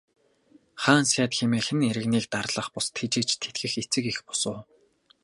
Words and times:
Хаан 0.83 1.05
сайд 1.11 1.31
хэмээх 1.37 1.67
нь 1.75 1.87
иргэнийг 1.89 2.25
дарлах 2.33 2.67
бус, 2.73 2.87
тэжээж 2.95 3.29
тэтгэх 3.43 3.73
эцэг 3.81 4.05
эх 4.11 4.19
бус 4.27 4.41
уу. 4.51 4.59